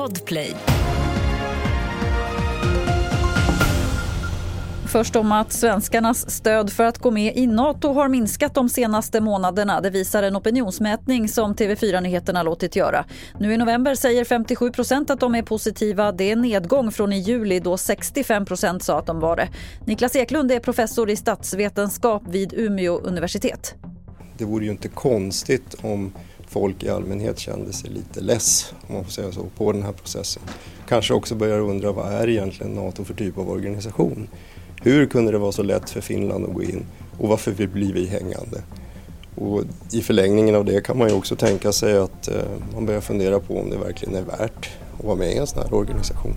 Podplay. 0.00 0.54
Först 4.86 5.16
om 5.16 5.32
att 5.32 5.52
svenskarnas 5.52 6.30
stöd 6.30 6.72
för 6.72 6.84
att 6.84 6.98
gå 6.98 7.10
med 7.10 7.36
i 7.36 7.46
Nato 7.46 7.92
har 7.92 8.08
minskat 8.08 8.54
de 8.54 8.68
senaste 8.68 9.20
månaderna. 9.20 9.80
Det 9.80 9.90
visar 9.90 10.22
en 10.22 10.36
opinionsmätning 10.36 11.28
som 11.28 11.54
TV4 11.54 12.00
Nyheterna 12.00 12.42
låtit 12.42 12.76
göra. 12.76 13.04
Nu 13.38 13.54
i 13.54 13.56
november 13.56 13.94
säger 13.94 14.24
57 14.24 14.70
procent 14.72 15.10
att 15.10 15.20
de 15.20 15.34
är 15.34 15.42
positiva. 15.42 16.12
Det 16.12 16.24
är 16.24 16.32
en 16.32 16.42
nedgång 16.42 16.92
från 16.92 17.12
i 17.12 17.18
juli 17.18 17.60
då 17.60 17.76
65 17.76 18.44
procent 18.44 18.82
sa 18.82 18.98
att 18.98 19.06
de 19.06 19.20
var 19.20 19.36
det. 19.36 19.48
Niklas 19.84 20.16
Eklund 20.16 20.52
är 20.52 20.60
professor 20.60 21.10
i 21.10 21.16
statsvetenskap 21.16 22.22
vid 22.28 22.52
Umeå 22.52 22.98
universitet. 22.98 23.74
Det 24.38 24.44
vore 24.44 24.64
ju 24.64 24.70
inte 24.70 24.88
konstigt 24.88 25.74
om 25.82 26.12
folk 26.50 26.82
i 26.82 26.88
allmänhet 26.88 27.38
kände 27.38 27.72
sig 27.72 27.90
lite 27.90 28.20
less, 28.20 28.72
om 28.88 28.94
man 28.94 29.04
får 29.04 29.10
säga 29.10 29.32
så, 29.32 29.46
på 29.56 29.72
den 29.72 29.82
här 29.82 29.92
processen. 29.92 30.42
Kanske 30.88 31.14
också 31.14 31.34
börjar 31.34 31.60
undra 31.60 31.92
vad 31.92 32.12
är 32.12 32.28
egentligen 32.28 32.72
NATO 32.72 33.04
för 33.04 33.14
typ 33.14 33.38
av 33.38 33.50
organisation? 33.50 34.28
Hur 34.82 35.06
kunde 35.06 35.32
det 35.32 35.38
vara 35.38 35.52
så 35.52 35.62
lätt 35.62 35.90
för 35.90 36.00
Finland 36.00 36.44
att 36.44 36.54
gå 36.54 36.62
in 36.62 36.84
och 37.18 37.28
varför 37.28 37.66
blir 37.66 37.92
vi 37.92 38.06
hängande? 38.06 38.62
Och 39.34 39.62
I 39.92 40.02
förlängningen 40.02 40.54
av 40.54 40.64
det 40.64 40.80
kan 40.80 40.98
man 40.98 41.08
ju 41.08 41.14
också 41.14 41.36
tänka 41.36 41.72
sig 41.72 41.98
att 41.98 42.28
eh, 42.28 42.34
man 42.74 42.86
börjar 42.86 43.00
fundera 43.00 43.40
på 43.40 43.60
om 43.60 43.70
det 43.70 43.76
verkligen 43.76 44.14
är 44.14 44.22
värt 44.22 44.70
att 44.98 45.04
vara 45.04 45.16
med 45.16 45.32
i 45.32 45.36
en 45.36 45.46
sån 45.46 45.62
här 45.62 45.74
organisation. 45.74 46.34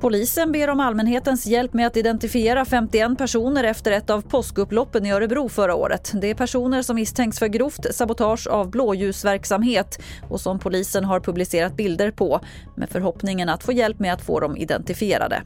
Polisen 0.00 0.52
ber 0.52 0.70
om 0.70 0.80
allmänhetens 0.80 1.46
hjälp 1.46 1.72
med 1.72 1.86
att 1.86 1.96
identifiera 1.96 2.64
51 2.64 3.18
personer 3.18 3.64
efter 3.64 3.92
ett 3.92 4.10
av 4.10 4.20
påskupploppen 4.20 5.06
i 5.06 5.12
Örebro 5.12 5.48
förra 5.48 5.74
året. 5.74 6.12
Det 6.14 6.30
är 6.30 6.34
personer 6.34 6.82
som 6.82 6.96
misstänks 6.96 7.38
för 7.38 7.46
grovt 7.46 7.86
sabotage 7.94 8.46
av 8.46 8.70
blåljusverksamhet 8.70 9.98
och 10.28 10.40
som 10.40 10.58
polisen 10.58 11.04
har 11.04 11.20
publicerat 11.20 11.76
bilder 11.76 12.10
på 12.10 12.40
med 12.76 12.90
förhoppningen 12.90 13.48
att 13.48 13.64
få 13.64 13.72
hjälp 13.72 13.98
med 13.98 14.12
att 14.12 14.22
få 14.22 14.40
dem 14.40 14.56
identifierade. 14.56 15.42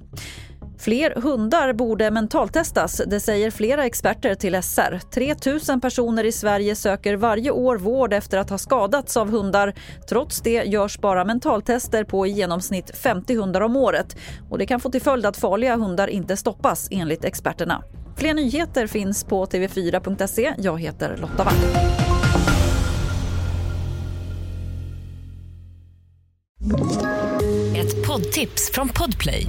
Fler 0.85 1.11
hundar 1.11 1.73
borde 1.73 2.11
mentaltestas, 2.11 3.03
det 3.07 3.21
säger 3.21 3.51
flera 3.51 3.87
experter 3.87 4.35
till 4.35 4.63
SR. 4.63 5.01
3 5.11 5.35
000 5.69 5.81
personer 5.81 6.25
i 6.25 6.33
Sverige 6.33 6.77
söker 6.77 7.17
varje 7.17 7.51
år 7.51 7.77
vård 7.77 8.13
efter 8.13 8.39
att 8.39 8.51
ha 8.51 8.59
skadats 8.59 9.17
av 9.17 9.31
hundar. 9.31 9.75
Trots 10.09 10.41
det 10.41 10.65
görs 10.65 10.99
bara 10.99 11.25
mentaltester 11.25 12.05
på 12.05 12.27
i 12.27 12.31
genomsnitt 12.31 12.97
50 12.97 13.35
hundar 13.35 13.61
om 13.61 13.77
året. 13.77 14.17
Och 14.51 14.59
det 14.59 14.67
kan 14.67 14.81
få 14.81 14.91
till 14.91 15.03
följd 15.03 15.27
att 15.27 15.37
farliga 15.37 15.77
hundar 15.77 16.09
inte 16.09 16.37
stoppas, 16.37 16.89
enligt 16.91 17.25
experterna. 17.25 17.83
Fler 18.17 18.35
nyheter 18.35 18.87
finns 18.87 19.25
på 19.25 19.47
tv4.se. 19.47 20.55
Jag 20.59 20.81
heter 20.81 21.17
Lotta 21.17 21.45
Wall. 21.45 21.55
Ett 27.77 28.07
poddtips 28.07 28.71
från 28.73 28.89
Podplay. 28.89 29.49